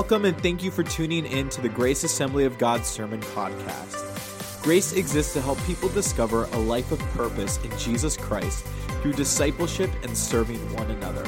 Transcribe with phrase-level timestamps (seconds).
[0.00, 4.62] Welcome and thank you for tuning in to the Grace Assembly of God Sermon Podcast.
[4.62, 8.64] Grace exists to help people discover a life of purpose in Jesus Christ
[9.02, 11.22] through discipleship and serving one another.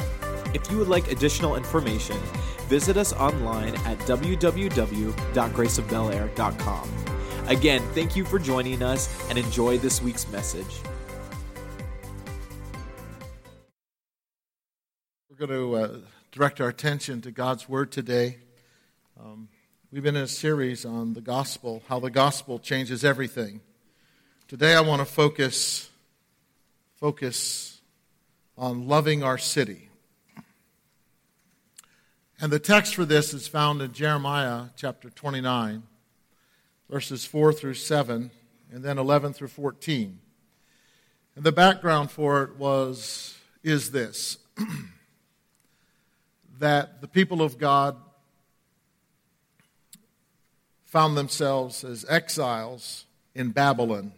[0.55, 2.17] If you would like additional information,
[2.67, 6.89] visit us online at www.graceofbelair.com.
[7.47, 10.79] Again, thank you for joining us and enjoy this week's message.
[15.29, 15.97] We're going to uh,
[16.31, 18.39] direct our attention to God's Word today.
[19.23, 19.47] Um,
[19.89, 23.61] we've been in a series on the gospel, how the gospel changes everything.
[24.49, 25.89] Today I want to focus
[26.97, 27.79] focus
[28.57, 29.87] on loving our city.
[32.41, 35.83] And the text for this is found in Jeremiah chapter 29,
[36.89, 38.29] verses 4 through 7,
[38.73, 40.19] and then 11 through 14.
[41.37, 44.37] And the background for it was is this
[46.59, 47.95] that the people of God
[50.93, 54.11] found themselves as exiles in Babylon,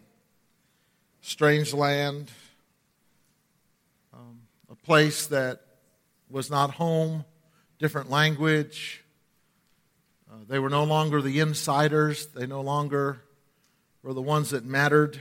[1.22, 2.30] strange land,
[4.14, 5.62] um, a place that
[6.30, 7.24] was not home,
[7.80, 9.06] different language.
[10.30, 13.22] Uh, they were no longer the insiders, they no longer
[14.04, 15.18] were the ones that mattered.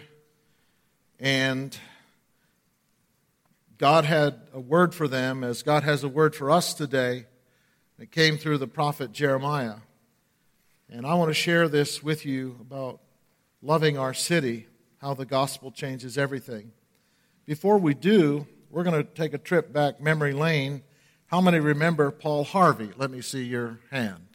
[1.21, 1.79] And
[3.79, 7.27] God had a word for them, as God has a word for us today.
[8.01, 9.77] It came through the prophet Jeremiah.
[10.91, 13.01] And I want to share this with you about
[13.63, 14.67] loving our city,
[14.99, 16.73] how the gospel changes everything.
[17.47, 20.83] Before we do, we're going to take a trip back memory lane.
[21.27, 22.91] How many remember Paul Harvey?
[22.97, 24.27] Let me see your hand.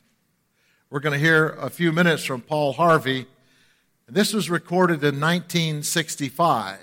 [0.90, 3.28] We're going to hear a few minutes from Paul Harvey.
[4.08, 6.80] This was recorded in 1965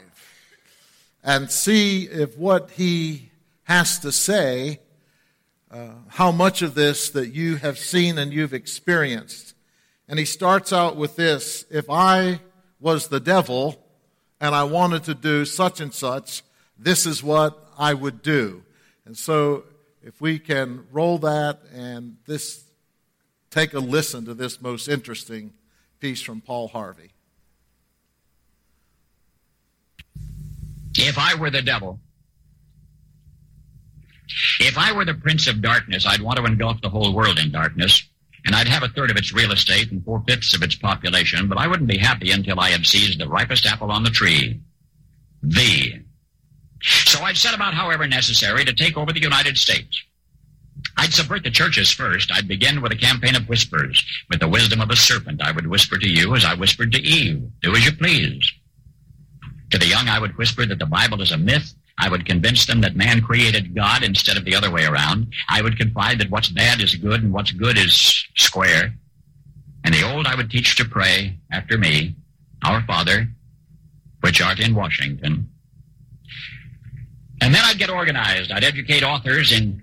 [1.25, 3.31] and see if what he
[3.65, 4.79] has to say,
[5.73, 9.56] uh, how much of this that you have seen and you've experienced.
[10.09, 12.41] And he starts out with this If I
[12.81, 13.83] was the devil
[14.41, 16.43] and I wanted to do such and such,
[16.79, 18.63] this is what I would do.
[19.05, 19.65] And so,
[20.03, 22.65] if we can roll that and this,
[23.51, 25.53] take a listen to this most interesting
[26.01, 27.13] piece from Paul Harvey.
[30.99, 32.01] If I were the devil,
[34.61, 37.51] if I were the prince of darkness, I'd want to engulf the whole world in
[37.51, 38.09] darkness,
[38.47, 41.49] and I'd have a third of its real estate and four fifths of its population,
[41.49, 44.61] but I wouldn't be happy until I had seized the ripest apple on the tree.
[45.43, 46.03] The.
[46.81, 50.01] So I'd set about, however necessary, to take over the United States.
[50.97, 52.31] I'd subvert the churches first.
[52.33, 54.03] I'd begin with a campaign of whispers.
[54.31, 57.03] With the wisdom of a serpent, I would whisper to you as I whispered to
[57.03, 57.51] Eve.
[57.63, 58.53] Do as you please.
[59.71, 61.75] To the young, I would whisper that the Bible is a myth.
[61.99, 65.33] I would convince them that man created God instead of the other way around.
[65.49, 68.95] I would confide that what's bad is good and what's good is square.
[69.85, 72.17] And the old I would teach to pray after me,
[72.65, 73.29] Our Father,
[74.21, 75.49] which art in Washington.
[77.41, 78.51] And then I'd get organized.
[78.51, 79.83] I'd educate authors in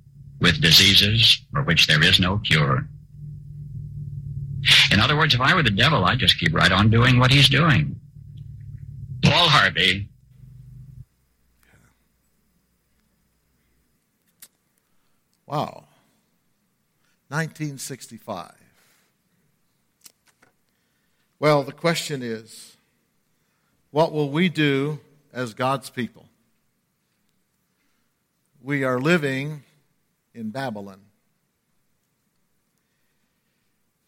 [0.41, 2.87] with diseases for which there is no cure.
[4.91, 7.31] In other words, if I were the devil, I'd just keep right on doing what
[7.31, 7.99] he's doing.
[9.23, 10.09] Paul Harvey.
[15.45, 15.85] Wow.
[17.29, 18.53] 1965.
[21.39, 22.77] Well, the question is
[23.91, 24.99] what will we do
[25.33, 26.27] as God's people?
[28.63, 29.63] We are living
[30.33, 31.01] in Babylon.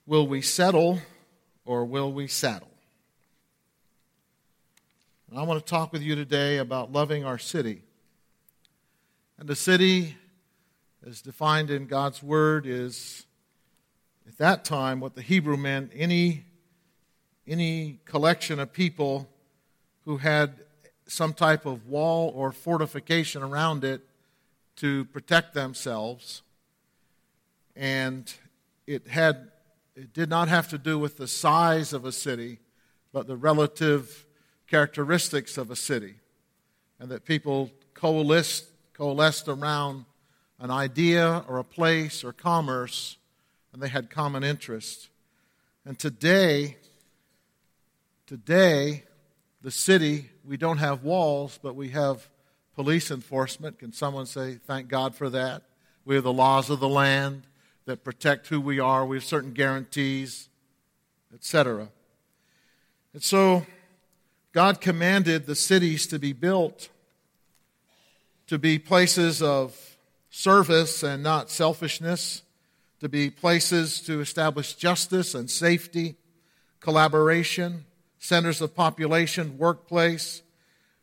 [0.06, 1.00] Will we settle
[1.66, 2.72] or will we saddle?
[5.30, 7.82] And I want to talk with you today about loving our city.
[9.40, 10.16] And the city,
[11.06, 13.26] as defined in God's Word, is
[14.28, 16.46] at that time what the Hebrew meant any,
[17.48, 19.30] any collection of people
[20.06, 20.54] who had
[21.08, 24.02] some type of wall or fortification around it
[24.78, 26.42] to protect themselves.
[27.76, 28.32] And
[28.86, 29.52] it had
[29.96, 32.60] it did not have to do with the size of a city,
[33.12, 34.26] but the relative
[34.68, 36.16] characteristics of a city.
[37.00, 40.06] And that people coalesced, coalesced around
[40.60, 43.18] an idea or a place or commerce,
[43.72, 45.10] and they had common interests.
[45.86, 46.78] And today,
[48.26, 49.04] today,
[49.62, 52.28] the city, we don't have walls, but we have
[52.76, 53.80] police enforcement.
[53.80, 55.64] Can someone say, thank God for that?
[56.06, 57.44] We have the laws of the land
[57.86, 59.06] that protect who we are.
[59.06, 60.50] We have certain guarantees,
[61.34, 61.90] etc.
[63.14, 63.66] And so,
[64.52, 66.90] God commanded the cities to be built
[68.48, 69.98] to be places of
[70.30, 72.44] service and not selfishness,
[73.00, 76.16] to be places to establish justice and safety,
[76.80, 77.86] collaboration,
[78.20, 80.42] centers of population, workplace.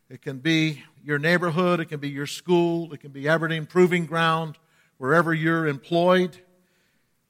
[0.09, 4.05] It can be your neighborhood, it can be your school, it can be Aberdeen Proving
[4.05, 4.57] Ground,
[4.97, 6.37] wherever you're employed.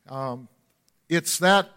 [0.10, 0.50] Um,
[1.10, 1.70] it's that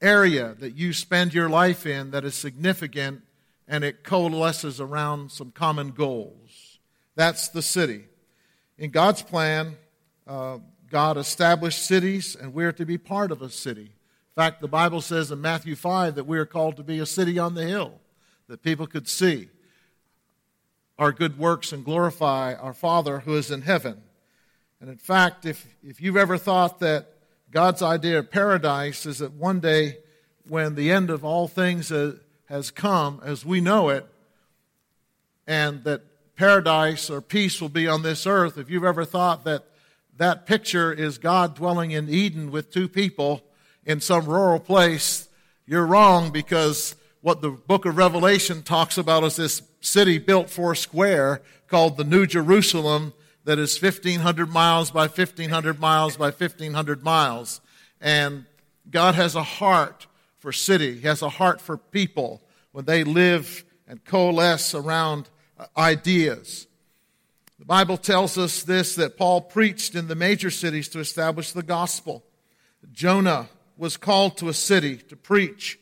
[0.00, 3.22] area that you spend your life in that is significant
[3.66, 6.78] and it coalesces around some common goals.
[7.16, 8.04] That's the city.
[8.76, 9.76] In God's plan,
[10.26, 10.58] uh,
[10.90, 13.86] God established cities and we're to be part of a city.
[13.86, 17.06] In fact, the Bible says in Matthew 5 that we are called to be a
[17.06, 17.94] city on the hill
[18.48, 19.48] that people could see
[20.98, 24.02] our good works and glorify our Father who is in heaven.
[24.80, 27.08] And in fact, if, if you've ever thought that
[27.50, 29.98] God's idea of paradise is that one day,
[30.48, 31.92] when the end of all things
[32.46, 34.06] has come as we know it,
[35.46, 36.02] and that
[36.36, 39.64] paradise or peace will be on this earth, if you've ever thought that
[40.16, 43.42] that picture is God dwelling in Eden with two people
[43.84, 45.28] in some rural place,
[45.66, 50.74] you're wrong because what the book of Revelation talks about is this city built four
[50.74, 53.12] square called the New Jerusalem
[53.44, 57.60] that is 1,500 miles by 1,500 miles by 1,500 miles.
[58.00, 58.46] And
[58.90, 60.06] God has a heart
[60.38, 60.96] for city.
[60.96, 62.42] He has a heart for people
[62.72, 65.28] when they live and coalesce around
[65.58, 66.66] uh, ideas.
[67.58, 71.62] The Bible tells us this that Paul preached in the major cities to establish the
[71.62, 72.24] gospel.
[72.92, 75.78] Jonah was called to a city to preach.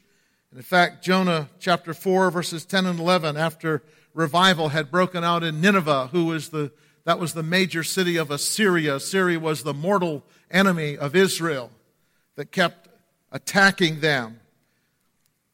[0.53, 3.83] And in fact, Jonah chapter 4, verses 10 and 11, after
[4.15, 6.71] revival had broken out in Nineveh, who was the
[7.05, 8.97] that was the major city of Assyria.
[8.97, 11.71] Assyria was the mortal enemy of Israel
[12.37, 12.89] that kept
[13.33, 14.39] attacking them.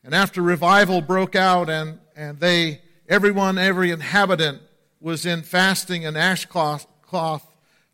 [0.05, 4.61] And after revival broke out and, and they, everyone, every inhabitant
[5.01, 7.47] was in fasting and ashcloth, cloth,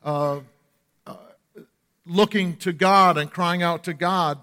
[0.02, 0.40] uh,
[1.06, 1.16] uh,
[2.04, 4.40] looking to God and crying out to God.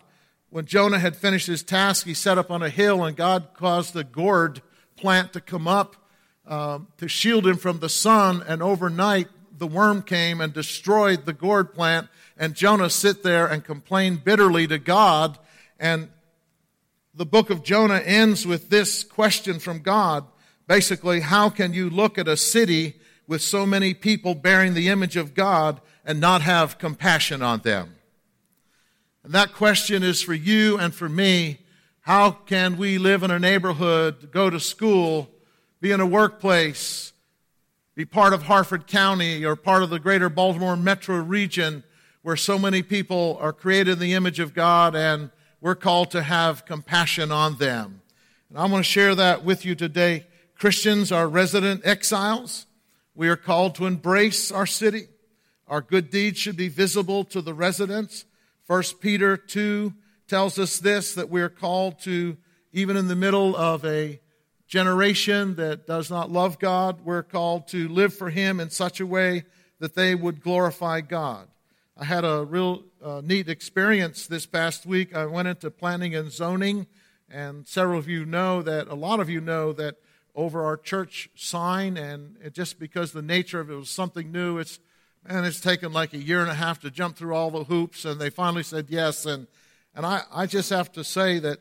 [0.52, 3.94] When Jonah had finished his task, he set up on a hill and God caused
[3.94, 4.62] the gourd
[4.98, 5.96] plant to come up
[6.46, 9.28] um, to shield him from the sun, and overnight
[9.58, 14.68] the worm came and destroyed the gourd plant, and Jonah sit there and complain bitterly
[14.68, 15.40] to God.
[15.80, 16.10] And
[17.14, 20.26] the book of Jonah ends with this question from God.
[20.68, 25.16] Basically, how can you look at a city with so many people bearing the image
[25.16, 27.96] of God and not have compassion on them?
[29.24, 31.60] And that question is for you and for me.
[32.02, 35.30] How can we live in a neighborhood, go to school,
[35.80, 37.14] be in a workplace,
[37.94, 41.84] be part of Harford County or part of the greater Baltimore metro region
[42.24, 46.24] where so many people are created in the image of God and we're called to
[46.24, 48.02] have compassion on them.
[48.50, 50.26] And I want to share that with you today.
[50.56, 52.66] Christians are resident exiles.
[53.14, 55.08] We are called to embrace our city.
[55.68, 58.26] Our good deeds should be visible to the residents.
[58.72, 59.94] 1 Peter 2
[60.30, 62.38] tells us this that we are called to,
[62.72, 64.22] even in the middle of a
[64.66, 69.06] generation that does not love God, we're called to live for Him in such a
[69.06, 69.44] way
[69.80, 71.50] that they would glorify God.
[71.98, 75.14] I had a real uh, neat experience this past week.
[75.14, 76.88] I went into planning and zoning,
[77.30, 79.98] and several of you know that, a lot of you know that
[80.34, 84.80] over our church sign, and just because the nature of it was something new, it's
[85.26, 88.06] and it's taken like a year and a half to jump through all the hoops,
[88.06, 89.26] and they finally said yes.
[89.26, 89.48] And
[89.94, 91.60] and I, I just have to say that,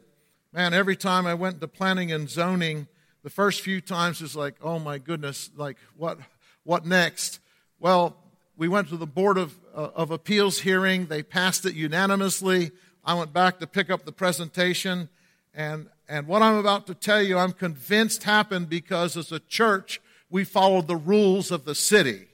[0.52, 2.86] man, every time I went to planning and zoning,
[3.22, 6.18] the first few times is like, oh my goodness, like what
[6.64, 7.40] what next?
[7.78, 8.16] Well,
[8.56, 11.06] we went to the Board of, uh, of Appeals hearing.
[11.06, 12.72] They passed it unanimously.
[13.02, 15.08] I went back to pick up the presentation.
[15.54, 20.02] And, and what I'm about to tell you, I'm convinced happened because as a church,
[20.28, 22.26] we followed the rules of the city.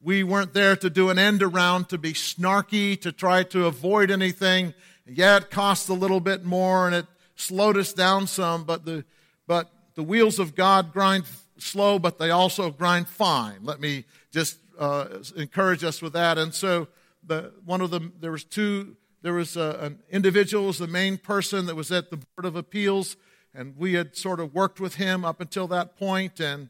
[0.00, 4.10] We weren't there to do an end around, to be snarky, to try to avoid
[4.10, 4.74] anything.
[5.06, 9.04] Yeah, it cost a little bit more and it slowed us down some, but the,
[9.46, 11.24] but the wheels of God grind
[11.58, 13.58] slow, but they also grind fine.
[13.62, 16.38] Let me just uh, encourage us with that.
[16.38, 16.88] And so,
[17.26, 21.18] the, one of them, there was two, there was a, an individual was the main
[21.18, 23.16] person that was at the Board of Appeals,
[23.54, 26.68] and we had sort of worked with him up until that point, and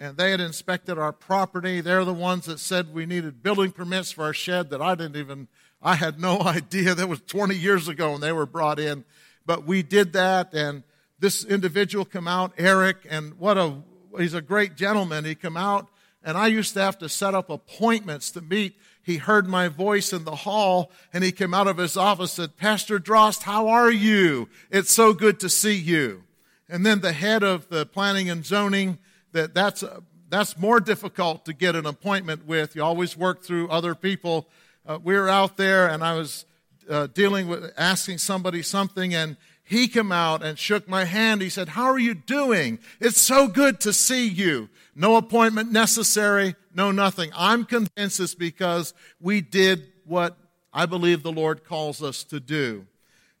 [0.00, 1.82] and they had inspected our property.
[1.82, 5.16] They're the ones that said we needed building permits for our shed that I didn't
[5.16, 5.46] even,
[5.82, 6.94] I had no idea.
[6.94, 9.04] That was 20 years ago when they were brought in.
[9.44, 10.84] But we did that, and
[11.18, 13.76] this individual come out, Eric, and what a,
[14.16, 15.24] he's a great gentleman.
[15.24, 15.86] He come out
[16.22, 18.76] and I used to have to set up appointments to meet.
[19.02, 22.50] He heard my voice in the hall and he came out of his office and
[22.50, 24.48] said, Pastor Drost, how are you?
[24.70, 26.24] It's so good to see you.
[26.68, 28.98] And then the head of the planning and zoning,
[29.32, 29.84] that that's,
[30.28, 32.76] that's more difficult to get an appointment with.
[32.76, 34.48] You always work through other people.
[34.86, 36.44] Uh, we were out there and I was
[36.88, 39.36] uh, dealing with asking somebody something and
[39.70, 41.42] he came out and shook my hand.
[41.42, 42.80] He said, How are you doing?
[42.98, 44.68] It's so good to see you.
[44.96, 47.30] No appointment necessary, no nothing.
[47.36, 50.36] I'm convinced it's because we did what
[50.72, 52.86] I believe the Lord calls us to do.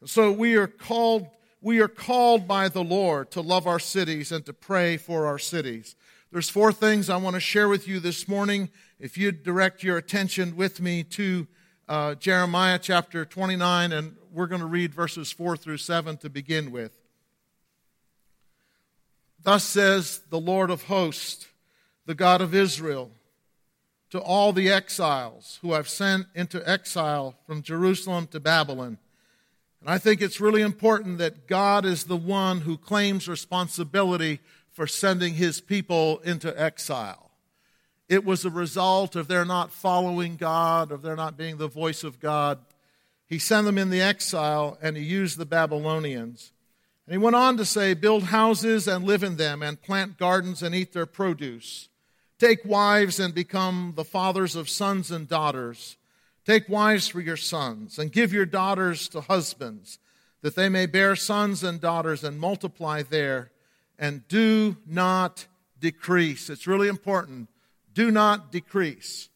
[0.04, 1.26] So we are called,
[1.60, 5.38] we are called by the Lord to love our cities and to pray for our
[5.38, 5.94] cities.
[6.32, 8.70] There's four things I want to share with you this morning.
[8.98, 11.46] If you direct your attention with me to
[11.88, 16.70] uh, Jeremiah chapter 29 and we're going to read verses 4 through 7 to begin
[16.70, 16.96] with.
[19.42, 21.48] Thus says the Lord of hosts,
[22.06, 23.10] the God of Israel,
[24.10, 28.98] to all the exiles who I've sent into exile from Jerusalem to Babylon.
[29.80, 34.86] And I think it's really important that God is the one who claims responsibility for
[34.86, 37.30] sending his people into exile.
[38.08, 42.02] It was a result of their not following God, of their not being the voice
[42.04, 42.58] of God.
[43.26, 46.52] He sent them in the exile and he used the Babylonians.
[47.06, 50.62] And he went on to say, Build houses and live in them, and plant gardens
[50.62, 51.88] and eat their produce.
[52.38, 55.96] Take wives and become the fathers of sons and daughters.
[56.50, 60.00] Take wives for your sons, and give your daughters to husbands,
[60.42, 63.52] that they may bear sons and daughters and multiply there.
[64.00, 65.46] And do not
[65.78, 66.50] decrease.
[66.50, 67.50] It's really important.
[67.94, 69.28] Do not decrease.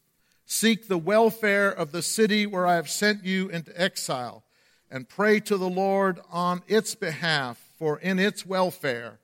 [0.45, 4.43] Seek the welfare of the city where I have sent you into exile,
[4.91, 9.19] and pray to the Lord on its behalf, for in its welfare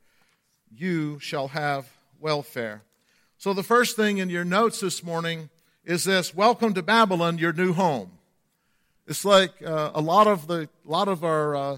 [0.74, 1.90] you shall have
[2.22, 2.84] welfare.
[3.38, 5.50] So, the first thing in your notes this morning
[5.92, 8.12] is this Welcome to Babylon, your new home.
[9.08, 11.78] It's like uh, a lot of the lot of our uh,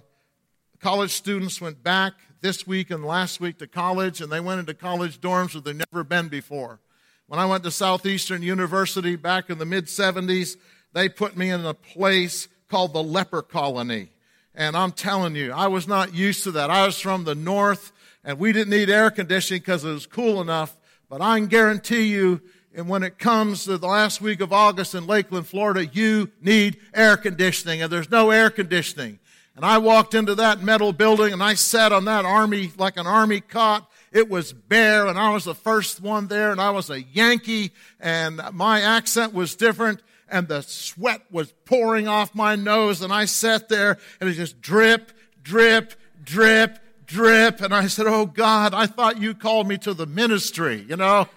[0.80, 4.76] college students went back this week and last week to college, and they went into
[4.76, 6.80] college dorms where they've never been before.
[7.26, 10.58] When I went to Southeastern University back in the mid 70s,
[10.94, 14.10] they put me in a place called the leper colony.
[14.54, 16.70] And I'm telling you, I was not used to that.
[16.70, 17.92] I was from the north
[18.24, 20.78] and we didn't need air conditioning because it was cool enough.
[21.10, 22.42] But I can guarantee you,
[22.76, 26.78] and when it comes to the last week of August in Lakeland, Florida, you need
[26.94, 29.20] air conditioning and there's no air conditioning.
[29.56, 33.06] And I walked into that metal building and I sat on that army, like an
[33.06, 36.92] army cot, it was bare, and I was the first one there, and I was
[36.92, 43.02] a Yankee, and my accent was different, and the sweat was pouring off my nose,
[43.02, 45.12] and I sat there, and it just drip,
[45.42, 46.78] drip, drip,
[47.08, 50.96] drip, and I said, Oh God, I thought you called me to the ministry, you
[50.96, 51.28] know?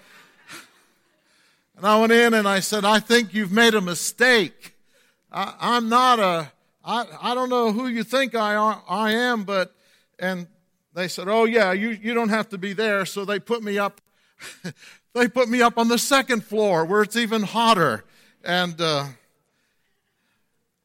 [1.77, 4.75] And I went in and I said, I think you've made a mistake.
[5.31, 6.51] I, I'm not a,
[6.85, 9.75] I, I don't know who you think I, are, I am, but,
[10.19, 10.47] and
[10.97, 13.79] they said, "Oh yeah, you, you don't have to be there." So they put me
[13.79, 14.01] up.
[15.13, 18.05] they put me up on the second floor where it's even hotter.
[18.43, 19.05] And uh,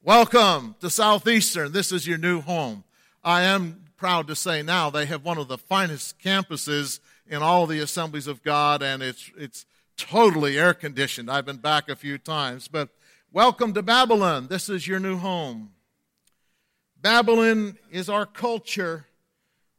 [0.03, 1.71] welcome to Southeastern.
[1.71, 2.83] This is your new home.
[3.23, 7.65] I am proud to say now they have one of the finest campuses in all
[7.65, 9.65] the assemblies of God, and it's it's
[9.97, 11.29] totally air conditioned.
[11.29, 12.89] I've been back a few times, but
[13.33, 14.47] Welcome to Babylon.
[14.49, 15.71] This is your new home.
[17.01, 19.05] Babylon is our culture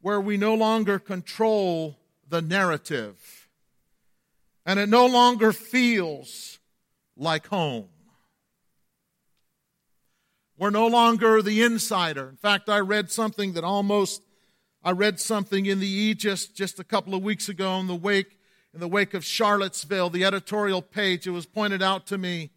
[0.01, 3.47] where we no longer control the narrative.
[4.65, 6.57] And it no longer feels
[7.15, 7.89] like home.
[10.57, 12.27] We're no longer the insider.
[12.27, 14.23] In fact, I read something that almost,
[14.83, 18.39] I read something in the Aegis just a couple of weeks ago in the wake,
[18.73, 21.27] in the wake of Charlottesville, the editorial page.
[21.27, 22.51] It was pointed out to me.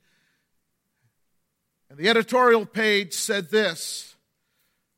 [1.91, 4.17] And the editorial page said this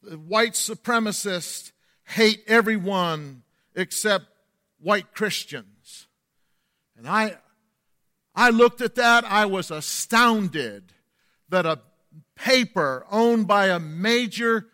[0.03, 1.73] the white supremacists
[2.05, 3.43] hate everyone
[3.75, 4.27] except
[4.81, 6.07] white Christians.
[6.97, 7.37] And I,
[8.35, 10.93] I looked at that, I was astounded
[11.49, 11.81] that a
[12.37, 14.69] paper owned by a major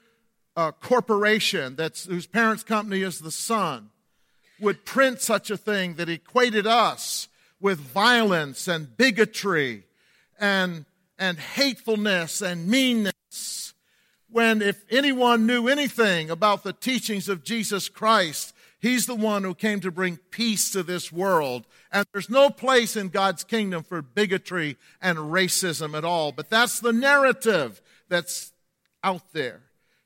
[0.57, 3.91] uh, corporation that's, whose parent's company is the Sun
[4.61, 7.29] would print such a thing that equated us
[7.61, 9.85] with violence and bigotry
[10.39, 10.85] and,
[11.19, 13.75] and hatefulness and meanness.
[14.31, 19.55] When if anyone knew anything about the teachings of Jesus Christ, He's the one who
[19.55, 21.67] came to bring peace to this world.
[21.91, 26.33] And there's no place in God's kingdom for bigotry and racism at all.
[26.33, 27.81] But that's the narrative
[28.11, 28.53] that's
[29.03, 29.63] out there.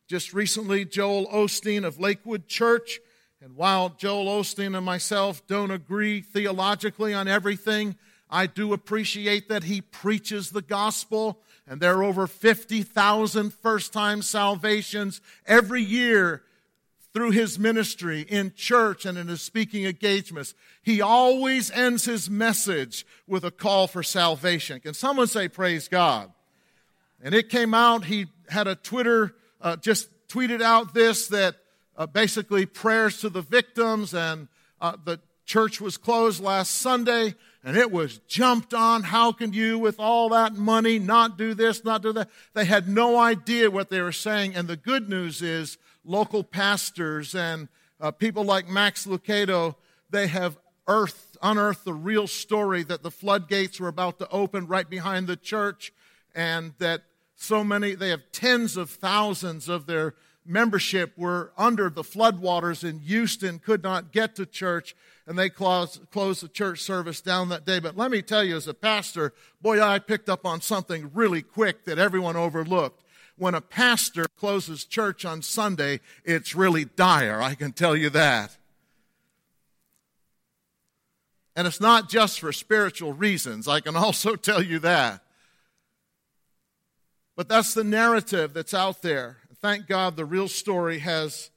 [0.06, 3.00] Just recently, Joel Osteen of Lakewood Church,
[3.40, 7.96] and while Joel Osteen and myself don't agree theologically on everything,
[8.28, 14.22] I do appreciate that he preaches the gospel, and there are over 50,000 first time
[14.22, 16.42] salvations every year
[17.14, 23.06] through his ministry in church and in his speaking engagements, he always ends his message
[23.26, 24.80] with a call for salvation.
[24.80, 26.30] Can someone say, Praise God?
[27.22, 31.56] And it came out, he had a Twitter, uh, just tweeted out this that
[31.98, 34.48] uh, basically prayers to the victims, and
[34.80, 37.34] uh, the church was closed last Sunday,
[37.64, 39.02] and it was jumped on.
[39.02, 42.30] How can you, with all that money, not do this, not do that?
[42.54, 47.34] They had no idea what they were saying, and the good news is local pastors
[47.34, 47.68] and
[48.00, 49.74] uh, people like Max Lucado,
[50.08, 50.56] they have
[50.86, 55.36] earthed, unearthed the real story that the floodgates were about to open right behind the
[55.36, 55.92] church,
[56.34, 57.02] and that
[57.34, 60.14] so many, they have tens of thousands of their
[60.48, 66.10] membership were under the floodwaters in Houston, could not get to church, and they closed,
[66.10, 67.78] closed the church service down that day.
[67.78, 71.42] But let me tell you, as a pastor, boy, I picked up on something really
[71.42, 73.04] quick that everyone overlooked
[73.38, 78.56] when a pastor closes church on Sunday, it's really dire, I can tell you that.
[81.56, 85.22] And it's not just for spiritual reasons, I can also tell you that.
[87.36, 89.38] But that's the narrative that's out there.
[89.60, 91.50] Thank God the real story has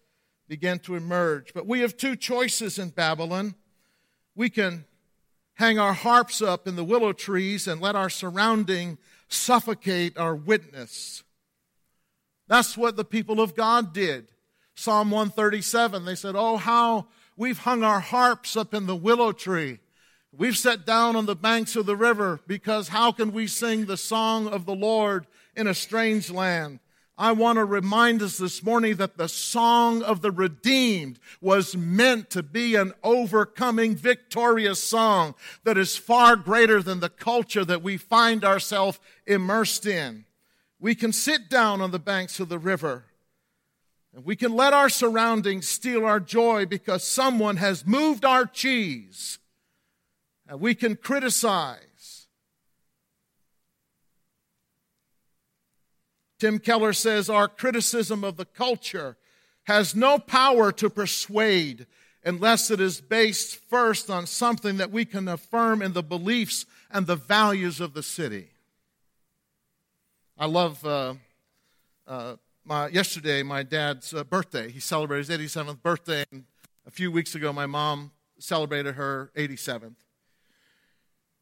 [0.48, 1.54] begun to emerge.
[1.54, 3.56] But we have two choices in Babylon.
[4.36, 4.86] We can
[5.54, 11.24] hang our harps up in the willow trees and let our surrounding suffocate our witness.
[12.48, 14.28] That's what the people of God did.
[14.74, 19.80] Psalm 137, they said, Oh, how we've hung our harps up in the willow tree.
[20.36, 23.98] We've sat down on the banks of the river because how can we sing the
[23.98, 26.80] song of the Lord in a strange land?
[27.22, 32.32] I want to remind us this morning that the song of the redeemed was meant
[32.32, 37.98] to be an overcoming, victorious song that is far greater than the culture that we
[37.98, 40.26] find ourselves immersed in.
[40.80, 43.06] We can sit down on the banks of the river
[44.16, 49.38] and we can let our surroundings steal our joy because someone has moved our cheese.
[50.48, 51.91] And we can criticize.
[56.42, 59.16] Tim Keller says our criticism of the culture
[59.66, 61.86] has no power to persuade
[62.26, 67.06] unless it is based first on something that we can affirm in the beliefs and
[67.06, 68.48] the values of the city.
[70.36, 71.14] I love uh,
[72.08, 74.72] uh, my, yesterday, my dad's uh, birthday.
[74.72, 76.46] He celebrated his 87th birthday, and
[76.88, 79.94] a few weeks ago, my mom celebrated her 87th.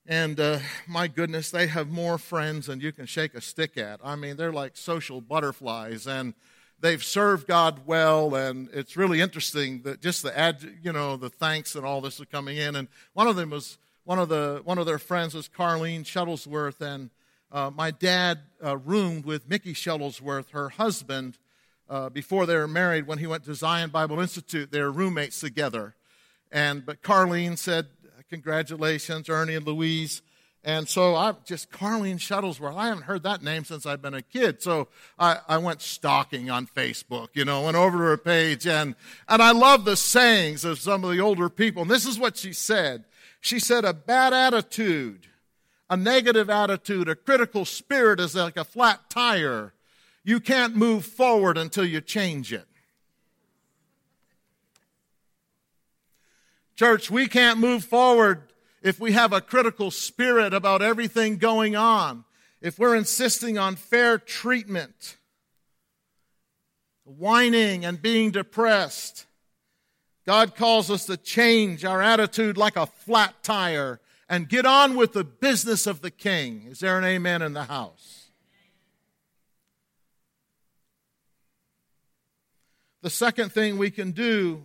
[0.06, 4.00] And uh, my goodness, they have more friends than you can shake a stick at.
[4.04, 6.34] I mean, they're like social butterflies, and
[6.80, 11.30] they've served God well, and it's really interesting that just the ad, you know, the
[11.30, 12.76] thanks and all this are coming in.
[12.76, 16.82] And one of them was one of the one of their friends was Carlene Shuttlesworth,
[16.82, 17.12] and
[17.52, 21.38] uh, my dad uh, roomed with Mickey Shuttlesworth, her husband,
[21.90, 23.08] uh, before they were married.
[23.08, 25.96] When he went to Zion Bible Institute, they were roommates together.
[26.52, 27.88] And but Carlene said,
[28.30, 30.22] "Congratulations, Ernie and Louise."
[30.64, 32.76] And so I just Carlene Shuttlesworth.
[32.76, 34.62] I haven't heard that name since I've been a kid.
[34.62, 38.96] So I, I went stalking on Facebook, you know, went over to her page and
[39.30, 41.84] and I love the sayings of some of the older people.
[41.84, 43.06] And this is what she said.
[43.40, 45.30] She said, "A bad attitude."
[45.90, 49.74] a negative attitude, a critical spirit is like a flat tire.
[50.24, 52.68] You can't move forward until you change it.
[56.80, 62.24] Church, we can't move forward if we have a critical spirit about everything going on,
[62.62, 65.18] if we're insisting on fair treatment,
[67.04, 69.26] whining and being depressed.
[70.26, 75.12] God calls us to change our attitude like a flat tire and get on with
[75.12, 76.64] the business of the king.
[76.70, 78.30] Is there an amen in the house?
[83.02, 84.64] The second thing we can do,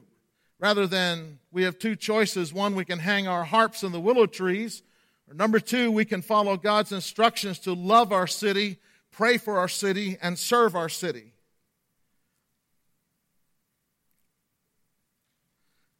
[0.61, 4.27] rather than we have two choices one, we can hang our harps in the willow
[4.27, 4.83] trees,
[5.29, 8.79] or number two, we can follow God's instructions to love our city,
[9.13, 11.33] pray for our city, and serve our city.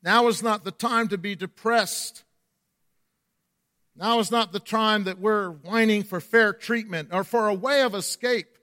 [0.03, 2.25] Now is not the time to be depressed.
[3.97, 7.83] Now is not the time that we're whining for fair treatment or for a way
[7.83, 8.59] of escape,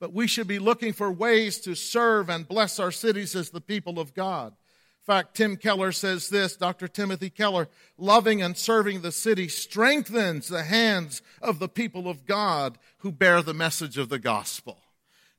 [0.00, 3.60] but we should be looking for ways to serve and bless our cities as the
[3.60, 4.52] people of God.
[5.04, 6.88] Fact, Tim Keller says this, Dr.
[6.88, 12.78] Timothy Keller, loving and serving the city strengthens the hands of the people of God
[12.98, 14.78] who bear the message of the gospel.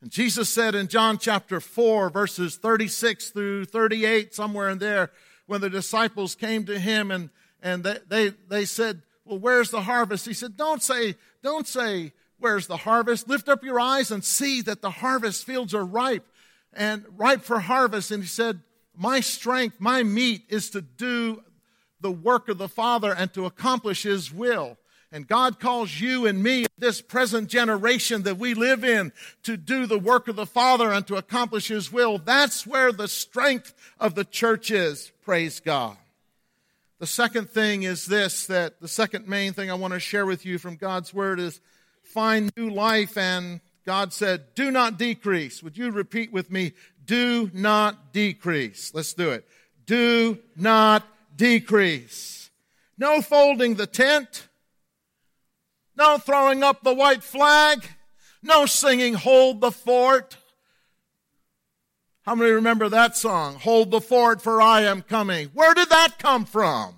[0.02, 5.10] And Jesus said in John chapter 4, verses 36 through 38, somewhere in there,
[5.48, 9.82] when the disciples came to him and, and they, they, they said, well, where's the
[9.82, 10.28] harvest?
[10.28, 13.28] He said, don't say, don't say, where's the harvest?
[13.28, 16.28] Lift up your eyes and see that the harvest fields are ripe
[16.72, 18.12] and ripe for harvest.
[18.12, 18.62] And he said,
[18.98, 21.44] my strength, my meat is to do
[22.02, 24.78] the work of the Father and to accomplish His will.
[25.12, 29.86] And God calls you and me, this present generation that we live in, to do
[29.86, 32.18] the work of the Father and to accomplish His will.
[32.18, 35.12] That's where the strength of the church is.
[35.24, 35.98] Praise God.
[37.00, 40.46] The second thing is this that the second main thing I want to share with
[40.46, 41.60] you from God's Word is
[42.04, 43.18] find new life.
[43.18, 45.62] And God said, Do not decrease.
[45.62, 46.74] Would you repeat with me?
[47.06, 48.94] Do not decrease.
[48.94, 49.48] Let's do it.
[49.86, 51.04] Do not
[51.36, 52.50] decrease.
[52.98, 54.48] No folding the tent
[55.98, 57.86] no throwing up the white flag.
[58.44, 60.38] No singing, Hold the Fort.
[62.24, 63.56] How many remember that song?
[63.56, 65.50] Hold the fort, for I am coming.
[65.54, 66.96] Where did that come from?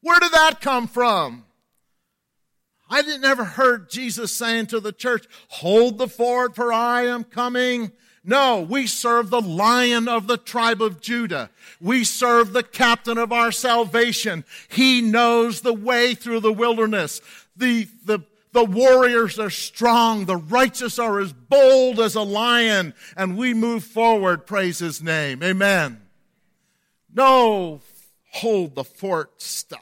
[0.00, 1.44] Where did that come from?
[2.88, 7.24] I didn't ever heard Jesus saying to the church, Hold the fort, for I am
[7.24, 7.92] coming.
[8.28, 11.48] No, we serve the lion of the tribe of Judah.
[11.80, 14.44] We serve the captain of our salvation.
[14.68, 17.22] He knows the way through the wilderness.
[17.56, 18.20] The, the,
[18.52, 20.26] the warriors are strong.
[20.26, 22.92] The righteous are as bold as a lion.
[23.16, 24.46] And we move forward.
[24.46, 25.42] Praise his name.
[25.42, 26.02] Amen.
[27.10, 27.80] No,
[28.30, 29.80] hold the fort stuff.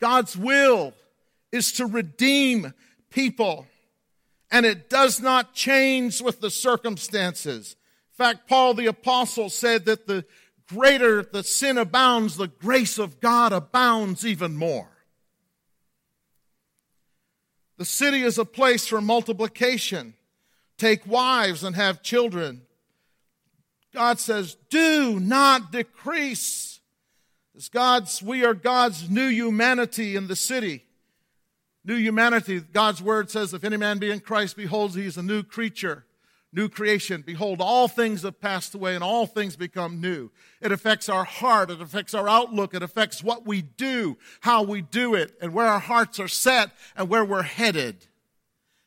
[0.00, 0.94] God's will
[1.52, 2.72] is to redeem
[3.10, 3.66] people
[4.52, 7.74] and it does not change with the circumstances.
[8.12, 10.26] In fact, Paul the apostle said that the
[10.68, 14.88] greater the sin abounds, the grace of God abounds even more.
[17.78, 20.14] The city is a place for multiplication.
[20.76, 22.62] Take wives and have children.
[23.94, 26.80] God says, do not decrease.
[27.56, 30.84] As God's, we are God's new humanity in the city.
[31.84, 35.22] New humanity, God's word says, if any man be in Christ, behold, he is a
[35.22, 36.04] new creature,
[36.52, 37.24] new creation.
[37.26, 40.30] Behold, all things have passed away and all things become new.
[40.60, 44.80] It affects our heart, it affects our outlook, it affects what we do, how we
[44.80, 48.06] do it, and where our hearts are set and where we're headed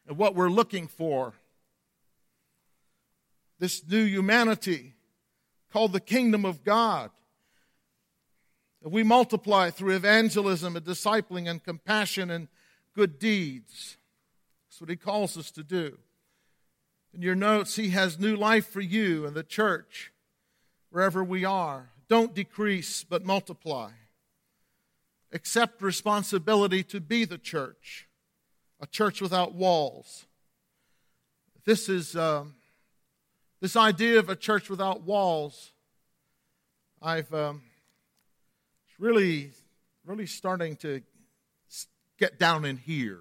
[0.07, 1.33] and what we're looking for.
[3.59, 4.93] This new humanity
[5.71, 7.11] called the kingdom of God.
[8.81, 12.47] We multiply through evangelism and discipling and compassion and
[12.95, 13.97] good deeds.
[14.67, 15.97] That's what he calls us to do.
[17.13, 20.11] In your notes, he has new life for you and the church,
[20.89, 21.91] wherever we are.
[22.07, 23.91] Don't decrease, but multiply.
[25.31, 28.07] Accept responsibility to be the church,
[28.79, 30.25] a church without walls.
[31.65, 32.53] This is um,
[33.59, 35.71] this idea of a church without walls.
[37.01, 37.63] I've um,
[38.99, 39.51] really,
[40.05, 41.01] really starting to
[42.17, 43.19] get down in here.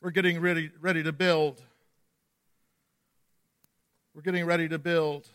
[0.00, 1.60] We're getting ready, ready to build.
[4.14, 5.28] We're getting ready to build.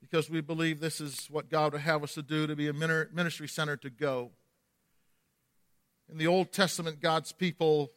[0.00, 2.72] Because we believe this is what God would have us to do to be a
[2.72, 4.30] ministry center to go.
[6.10, 7.90] In the Old Testament, God's people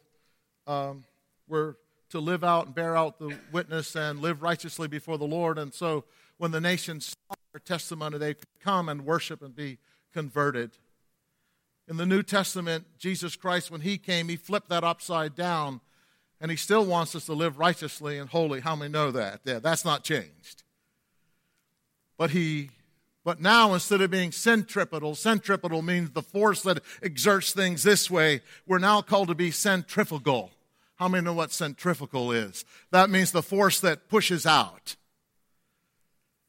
[0.66, 1.04] um,
[1.46, 1.76] were
[2.10, 5.58] to live out and bear out the witness and live righteously before the Lord.
[5.58, 6.04] And so
[6.38, 9.78] when the nations saw testimony, they come and worship and be
[10.12, 10.72] converted.
[11.88, 15.80] In the New Testament, Jesus Christ, when he came, he flipped that upside down,
[16.40, 18.60] and he still wants us to live righteously and holy.
[18.60, 19.40] How many know that?
[19.44, 20.62] Yeah, that's not changed.
[22.16, 22.70] But he
[23.28, 28.40] but now, instead of being centripetal, centripetal means the force that exerts things this way,
[28.66, 30.50] we're now called to be centrifugal.
[30.96, 32.64] How many know what centrifugal is?
[32.90, 34.96] That means the force that pushes out.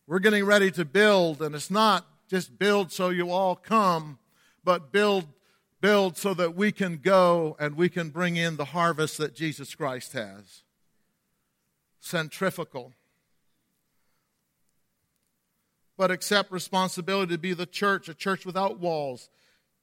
[0.09, 4.17] We're getting ready to build, and it's not just build so you all come,
[4.63, 5.27] but build,
[5.81, 9.75] build so that we can go and we can bring in the harvest that Jesus
[9.75, 10.63] Christ has.
[11.99, 12.93] Centrifugal
[15.95, 19.29] but accept responsibility to be the church, a church without walls.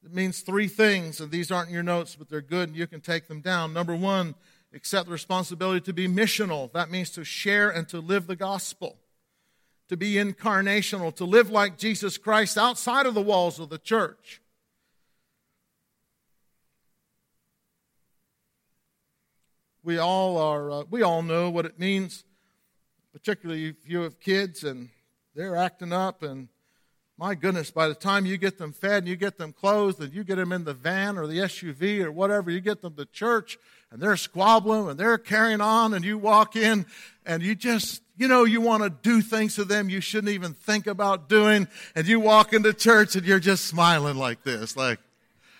[0.02, 2.86] It means three things, and these aren't in your notes, but they're good and you
[2.86, 3.74] can take them down.
[3.74, 4.34] Number one,
[4.72, 6.72] accept the responsibility to be missional.
[6.72, 8.96] That means to share and to live the gospel,
[9.88, 14.40] to be incarnational, to live like Jesus Christ outside of the walls of the church.
[19.82, 20.70] We all are.
[20.70, 22.24] Uh, we all know what it means,
[23.12, 24.88] particularly if you have kids and
[25.36, 26.48] they're acting up, and
[27.18, 30.12] my goodness, by the time you get them fed and you get them clothed and
[30.12, 33.06] you get them in the van or the SUV or whatever, you get them to
[33.06, 33.58] church
[33.90, 36.84] and they're squabbling and they're carrying on, and you walk in
[37.24, 40.54] and you just, you know, you want to do things to them you shouldn't even
[40.54, 44.98] think about doing, and you walk into church and you're just smiling like this, like,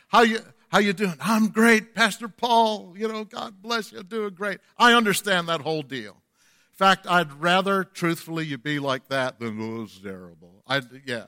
[0.09, 1.15] how you, how you doing?
[1.21, 2.95] I'm great, Pastor Paul.
[2.97, 4.03] You know, God bless you.
[4.03, 4.59] Doing great.
[4.79, 9.61] I understand that whole deal In fact, I'd rather, truthfully, you be like that than
[9.61, 10.63] oh, was terrible.
[10.67, 11.27] I yeah.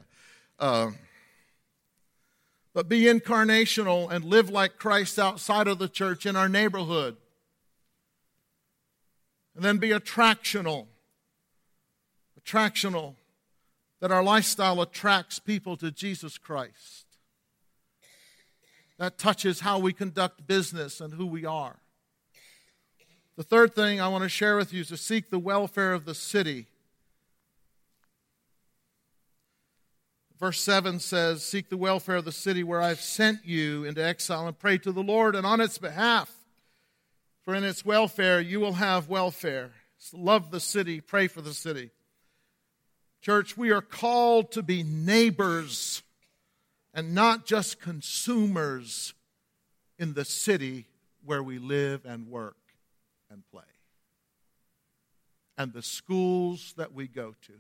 [0.59, 0.91] Uh,
[2.73, 7.17] but be incarnational and live like Christ outside of the church in our neighborhood.
[9.57, 10.87] And then be attractional.
[12.49, 13.15] Attractional.
[14.01, 17.05] That our lifestyle attracts people to Jesus Christ.
[18.97, 21.77] That touches how we conduct business and who we are.
[23.37, 26.05] The third thing I want to share with you is to seek the welfare of
[26.05, 26.67] the city.
[30.39, 34.47] Verse 7 says, Seek the welfare of the city where I've sent you into exile
[34.47, 36.33] and pray to the Lord and on its behalf.
[37.43, 39.71] For in its welfare you will have welfare.
[40.13, 41.91] Love the city, pray for the city.
[43.21, 46.03] Church, we are called to be neighbors
[46.95, 49.15] and not just consumers
[49.99, 50.87] in the city
[51.25, 52.57] where we live and work
[53.31, 53.63] and play,
[55.57, 57.53] and the schools that we go to.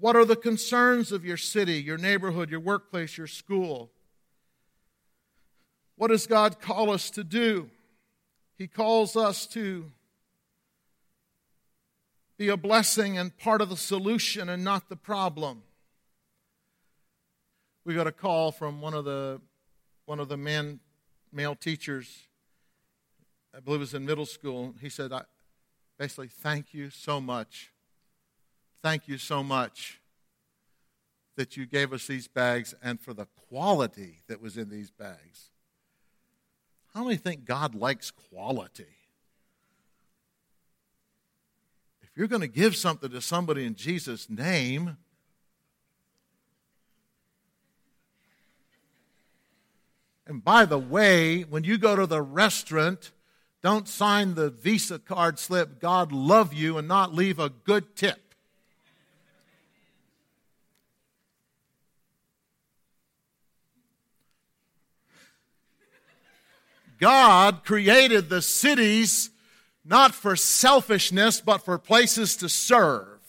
[0.00, 3.90] What are the concerns of your city, your neighborhood, your workplace, your school?
[5.96, 7.70] What does God call us to do?
[8.56, 9.92] He calls us to
[12.36, 15.62] be a blessing and part of the solution and not the problem.
[17.84, 19.40] We got a call from one of the
[20.06, 20.80] one of the men
[21.32, 22.26] male teachers
[23.56, 24.74] I believe it was in middle school.
[24.80, 25.22] He said, I,
[25.96, 27.70] basically, thank you so much.
[28.82, 30.00] Thank you so much
[31.36, 35.50] that you gave us these bags and for the quality that was in these bags.
[36.94, 38.96] How many think God likes quality?
[42.02, 44.96] If you're going to give something to somebody in Jesus' name,
[50.26, 53.10] and by the way, when you go to the restaurant,
[53.62, 58.20] don't sign the Visa card slip, God love you, and not leave a good tip.
[67.00, 69.30] God created the cities
[69.84, 73.20] not for selfishness, but for places to serve.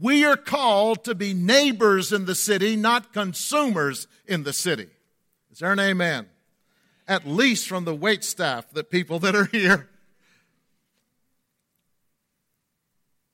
[0.00, 4.88] We are called to be neighbors in the city, not consumers in the city.
[5.50, 6.26] Is there an amen?
[7.10, 9.88] at least from the wait staff, the people that are here.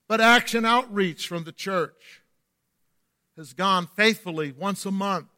[0.09, 2.23] But action outreach from the church
[3.37, 5.29] has gone faithfully once a month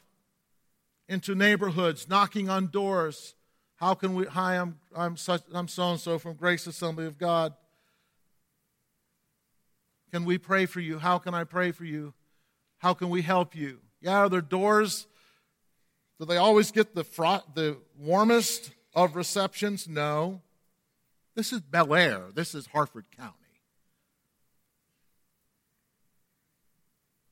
[1.09, 3.35] into neighborhoods, knocking on doors.
[3.79, 4.27] How can we?
[4.27, 7.55] Hi, I'm I'm such I'm so and so from Grace Assembly of God.
[10.13, 10.99] Can we pray for you?
[10.99, 12.15] How can I pray for you?
[12.79, 13.81] How can we help you?
[14.01, 15.07] Yeah, are there doors
[16.19, 17.05] do they always get the,
[17.55, 19.89] the warmest of receptions?
[19.89, 20.43] No.
[21.37, 22.23] This is Bel Air.
[22.35, 23.35] This is Harford County.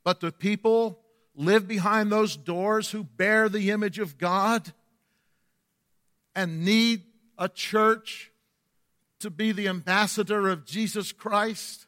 [0.05, 1.01] But the people
[1.35, 4.73] live behind those doors who bear the image of God
[6.37, 7.03] and need
[7.37, 8.31] a church
[9.19, 11.87] to be the ambassador of Jesus Christ?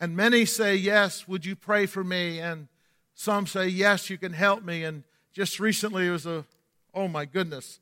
[0.00, 2.40] And many say, Yes, would you pray for me?
[2.40, 2.68] And
[3.14, 4.84] some say, Yes, you can help me.
[4.84, 6.46] And just recently, it was a,
[6.94, 7.80] oh my goodness.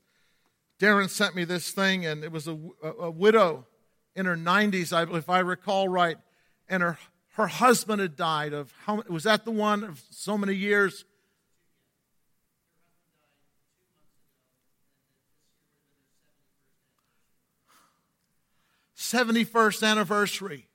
[0.81, 3.65] Darren sent me this thing, and it was a, a, a widow
[4.17, 6.17] in her 90s, if I recall right,
[6.69, 6.99] and her,
[7.35, 11.05] her husband had died of how was that the one of so many years?
[19.13, 20.69] 71st anniversary.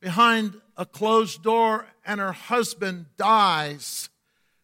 [0.00, 4.08] Behind a closed door, and her husband dies.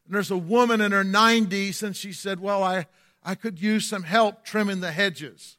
[0.04, 2.86] And there's a woman in her 90s, and she said, Well, I,
[3.24, 5.56] I could use some help trimming the hedges.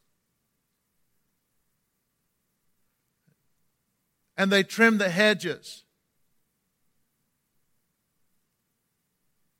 [4.38, 5.84] And they trim the hedges.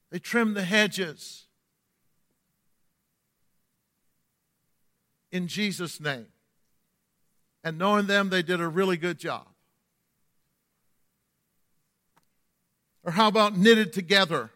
[0.10, 1.48] They trim the hedges.
[5.32, 6.28] In Jesus' name.
[7.64, 9.48] And knowing them, they did a really good job.
[13.04, 14.52] Or how about knitted together?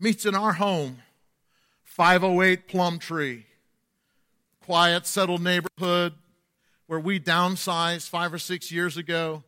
[0.00, 0.98] Meets in our home.
[1.84, 3.44] 508 Plumtree.
[4.64, 6.14] Quiet, settled neighborhood
[6.86, 9.42] where we downsized five or six years ago.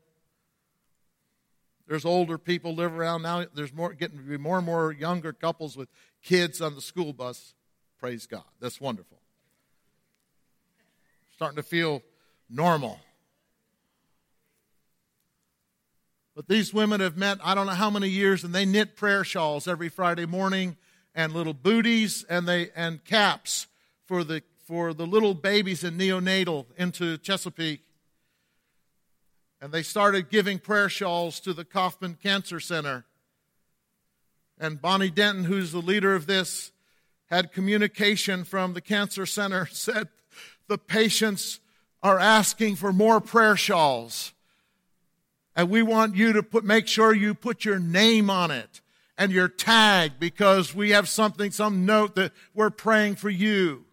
[1.87, 3.47] There's older people live around now.
[3.53, 5.89] There's more getting to be more and more younger couples with
[6.23, 7.55] kids on the school bus.
[7.99, 8.45] Praise God.
[8.61, 9.20] That's wonderful
[11.41, 12.03] starting to feel
[12.51, 13.01] normal.
[16.37, 19.25] But these women have met I don't know how many years, and they knit prayer
[19.25, 20.77] shawls every Friday morning,
[21.15, 23.69] and little booties and they and caps
[24.05, 27.85] for the for the little babies in neonatal into Chesapeake.
[29.63, 33.07] And they started giving prayer shawls to the Kaufman Cancer Center.
[34.59, 36.71] And Bonnie Denton, who's the leader of this,
[37.31, 40.09] had communication from the cancer center, said,
[40.71, 41.59] the patients
[42.01, 44.33] are asking for more prayer shawls.
[45.57, 48.81] And we want you to put, make sure you put your name on it
[49.19, 53.85] and your tag because we have something, some note that we're praying for you.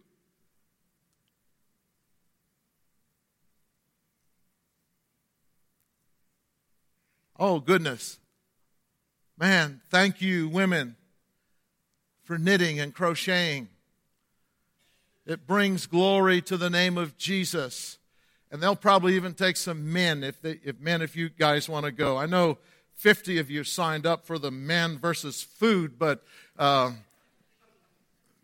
[7.40, 8.20] Oh, goodness.
[9.36, 10.94] Man, thank you, women,
[12.22, 13.68] for knitting and crocheting.
[15.28, 17.98] It brings glory to the name of Jesus.
[18.50, 21.84] And they'll probably even take some men if, they, if men, if you guys want
[21.84, 22.16] to go.
[22.16, 22.56] I know
[22.94, 26.24] 50 of you signed up for the men versus food, but
[26.58, 26.92] uh,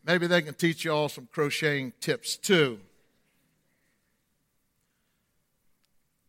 [0.05, 2.79] maybe they can teach you all some crocheting tips too.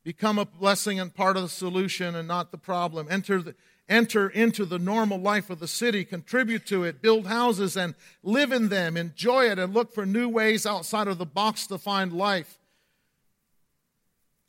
[0.06, 3.08] Become a blessing and part of the solution and not the problem.
[3.10, 3.56] Enter the,
[3.88, 8.52] enter into the normal life of the city, contribute to it, build houses and live
[8.52, 12.12] in them, enjoy it, and look for new ways outside of the box to find
[12.12, 12.58] life.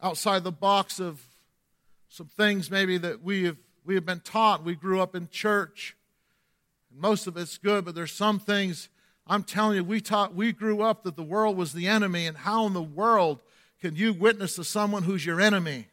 [0.03, 1.21] Outside the box of
[2.09, 4.65] some things maybe that we have, we have been taught.
[4.65, 5.97] We grew up in church.
[6.95, 8.89] Most of it's good, but there's some things
[9.27, 12.37] I'm telling you, we taught, we grew up that the world was the enemy, and
[12.37, 13.41] how in the world
[13.81, 15.89] can you witness to someone who's your enemy?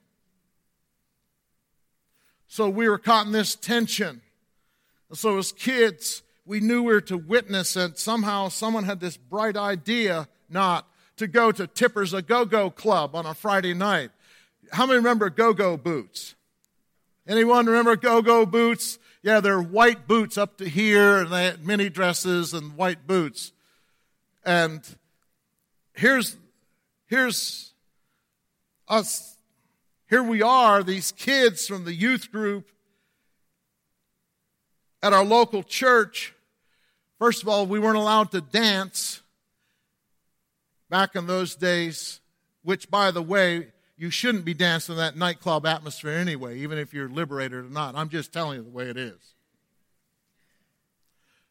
[2.53, 4.21] So we were caught in this tension.
[5.11, 9.57] So as kids, we knew we were to witness, and somehow someone had this bright
[9.57, 10.87] idea not
[11.17, 14.11] to go to Tipper's a Go Go Club on a Friday night.
[14.71, 16.35] How many remember Go Go boots?
[17.27, 18.99] Anyone remember Go Go boots?
[19.23, 23.51] Yeah, they're white boots up to here, and they had mini dresses and white boots.
[24.45, 24.83] And
[25.93, 26.37] here's
[27.07, 27.73] here's
[28.87, 29.37] us
[30.13, 32.69] here we are, these kids from the youth group
[35.02, 36.36] at our local church.
[37.17, 39.23] First of all, we weren't allowed to dance
[40.88, 42.21] back in those days,
[42.62, 46.93] which, by the way, you shouldn't be dancing in that nightclub atmosphere anyway, even if
[46.93, 47.96] you're liberated or not.
[47.96, 49.33] I'm just telling you the way it is.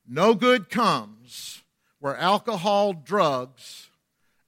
[0.07, 1.63] No good comes
[1.99, 3.89] where alcohol, drugs,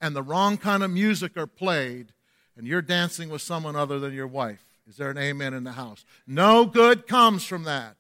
[0.01, 2.13] and the wrong kind of music are played
[2.57, 4.65] and you're dancing with someone other than your wife.
[4.89, 6.05] Is there an amen in the house?
[6.27, 7.97] No good comes from that.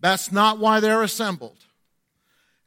[0.00, 1.58] That's not why they're assembled.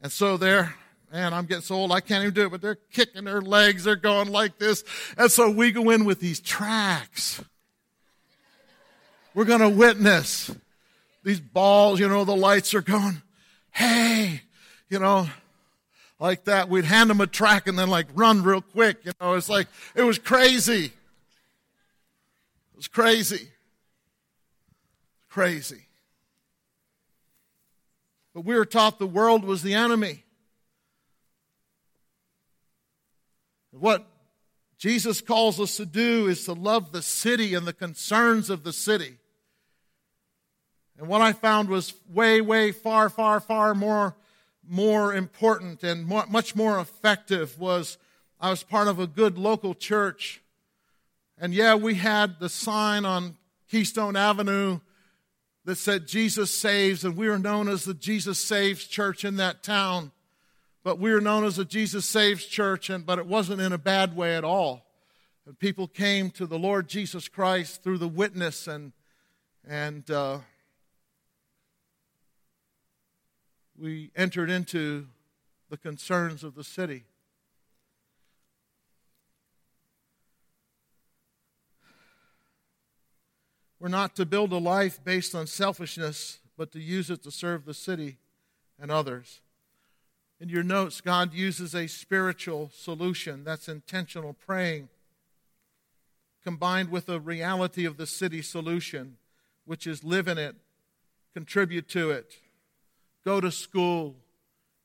[0.01, 0.75] And so they're,
[1.11, 3.83] man, I'm getting so old, I can't even do it, but they're kicking their legs,
[3.83, 4.83] they're going like this.
[5.17, 7.41] And so we go in with these tracks.
[9.33, 10.51] We're going to witness
[11.23, 13.21] these balls, you know, the lights are going,
[13.71, 14.41] hey,
[14.89, 15.29] you know,
[16.21, 16.69] like that.
[16.69, 19.03] We'd hand them a track and then like run real quick.
[19.03, 20.85] You know, it's like, it was crazy.
[20.85, 20.91] It
[22.77, 23.47] was crazy.
[25.29, 25.87] Crazy.
[28.35, 30.23] But we were taught the world was the enemy.
[33.71, 34.05] What
[34.77, 38.73] Jesus calls us to do is to love the city and the concerns of the
[38.73, 39.17] city.
[40.99, 44.15] And what I found was way, way, far, far, far more,
[44.67, 47.97] more important and more, much more effective was
[48.39, 50.41] I was part of a good local church.
[51.37, 53.37] And yeah, we had the sign on
[53.69, 54.79] Keystone Avenue
[55.65, 59.61] that said Jesus saves, and we were known as the Jesus Saves Church in that
[59.61, 60.11] town.
[60.83, 63.77] But we were known as a Jesus Saves Church, and, but it wasn't in a
[63.77, 64.87] bad way at all.
[65.45, 68.91] And people came to the Lord Jesus Christ through the witness, and,
[69.67, 70.39] and uh,
[73.81, 75.07] we entered into
[75.71, 77.03] the concerns of the city.
[83.79, 87.65] We're not to build a life based on selfishness, but to use it to serve
[87.65, 88.17] the city
[88.79, 89.41] and others.
[90.39, 94.89] In your notes, God uses a spiritual solution that's intentional praying
[96.43, 99.17] combined with a reality of the city solution,
[99.65, 100.55] which is live in it,
[101.33, 102.33] contribute to it,
[103.25, 104.15] go to school.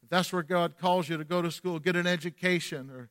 [0.03, 3.09] If that's where God calls you to go to school, get an education or,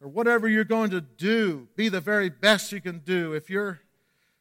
[0.00, 3.32] or whatever you're going to do, be the very best you can do.
[3.32, 3.80] If you're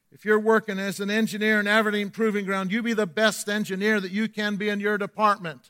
[0.10, 4.00] if you're working as an engineer in Aberdeen Proving Ground, you be the best engineer
[4.00, 5.70] that you can be in your department.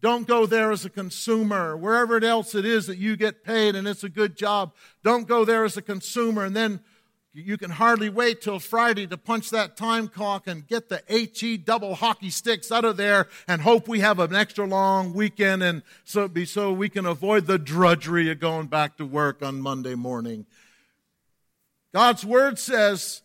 [0.00, 1.76] Don't go there as a consumer.
[1.76, 5.44] Wherever else it is that you get paid and it's a good job, don't go
[5.44, 6.80] there as a consumer and then
[7.36, 11.56] you can hardly wait till Friday to punch that time clock and get the HE
[11.58, 15.82] double hockey sticks out of there and hope we have an extra long weekend and
[16.04, 19.96] so be so we can avoid the drudgery of going back to work on Monday
[19.96, 20.46] morning.
[21.92, 23.22] God's word says,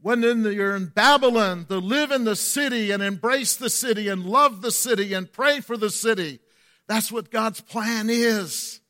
[0.00, 4.06] when in the, you're in Babylon, to live in the city and embrace the city
[4.06, 6.38] and love the city and pray for the city.
[6.86, 8.80] That's what God's plan is.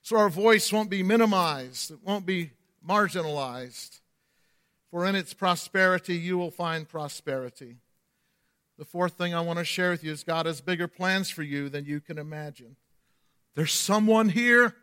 [0.00, 2.52] So our voice won't be minimized, it won't be
[2.86, 4.00] marginalized.
[4.96, 7.76] For in its prosperity, you will find prosperity.
[8.78, 11.42] The fourth thing I want to share with you is God has bigger plans for
[11.42, 12.76] you than you can imagine.
[13.56, 14.74] There's someone here,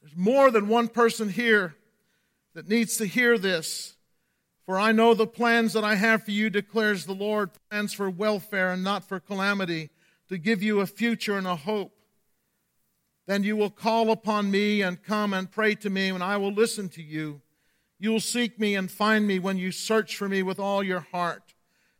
[0.00, 1.74] there's more than one person here
[2.54, 3.96] that needs to hear this.
[4.64, 8.08] For I know the plans that I have for you, declares the Lord plans for
[8.08, 9.90] welfare and not for calamity,
[10.28, 11.90] to give you a future and a hope.
[13.26, 16.52] Then you will call upon me and come and pray to me, and I will
[16.52, 17.40] listen to you.
[17.98, 21.00] You will seek me and find me when you search for me with all your
[21.00, 21.54] heart.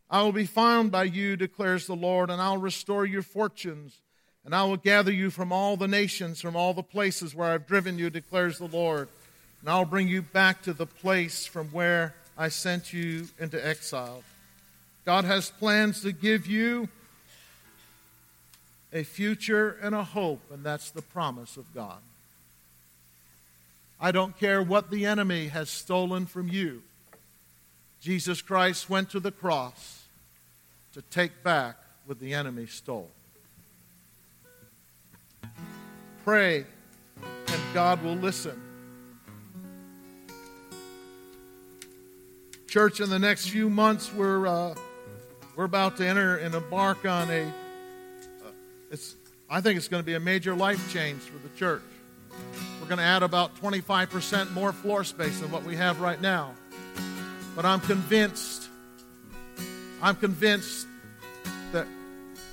[0.09, 3.99] I will be found by you, declares the Lord, and I'll restore your fortunes.
[4.45, 7.67] And I will gather you from all the nations, from all the places where I've
[7.67, 9.09] driven you, declares the Lord
[9.61, 14.23] and I'll bring you back to the place from where I sent you into exile.
[15.05, 16.89] God has plans to give you
[18.93, 21.99] a future and a hope, and that's the promise of God.
[23.99, 26.83] I don't care what the enemy has stolen from you.
[27.99, 30.05] Jesus Christ went to the cross
[30.93, 33.09] to take back what the enemy stole.
[36.23, 36.65] Pray,
[37.47, 38.61] and God will listen.
[42.67, 44.75] Church, in the next few months, we're, uh,
[45.55, 48.51] we're about to enter and embark on a, uh,
[48.91, 49.15] it's,
[49.49, 51.81] I think it's going to be a major life change for the church.
[52.79, 56.53] We're going to add about 25% more floor space than what we have right now.
[57.55, 58.69] But I'm convinced,
[60.01, 60.87] I'm convinced
[61.71, 61.87] that,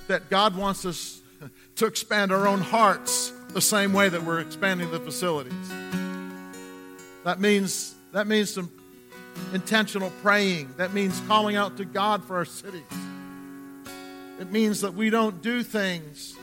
[0.07, 1.21] that God wants us
[1.75, 5.53] to expand our own hearts the same way that we're expanding the facilities.
[7.23, 8.71] That means, that means some
[9.53, 10.73] intentional praying.
[10.77, 12.81] That means calling out to God for our cities.
[14.39, 16.35] It means that we don't do things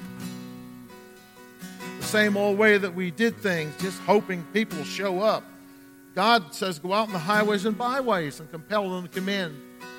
[2.12, 5.42] same old way that we did things, just hoping people show up.
[6.14, 9.58] God says, go out in the highways and byways and compel them to come in.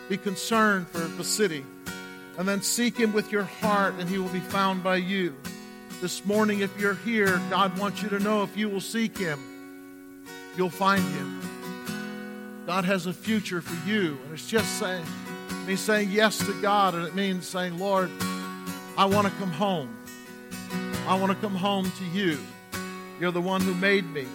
[0.09, 1.65] Be concerned for the city.
[2.37, 5.35] And then seek Him with your heart, and He will be found by you.
[6.01, 9.39] This morning, if you're here, God wants you to know if you will seek Him,
[10.55, 11.41] you'll find Him.
[12.67, 14.19] God has a future for you.
[14.23, 15.03] And it's just saying,
[15.65, 18.11] me saying yes to God, and it means saying, Lord,
[18.99, 19.97] I want to come home.
[21.05, 22.39] I want to come home to you.
[23.19, 24.25] You're the one who made me.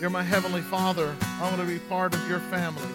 [0.00, 1.14] You're my heavenly Father.
[1.20, 2.88] I want to be part of your family.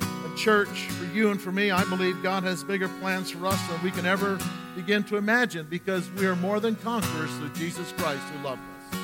[0.00, 3.66] And church, for you and for me, I believe God has bigger plans for us
[3.66, 4.38] than we can ever
[4.76, 8.98] begin to imagine because we are more than conquerors through Jesus Christ who loved us.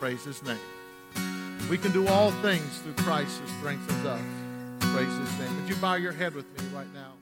[0.00, 0.58] Praise his name.
[1.68, 4.20] We can do all things through Christ who strengthens us.
[4.80, 5.60] Praise his name.
[5.60, 7.15] Would you bow your head with me right now?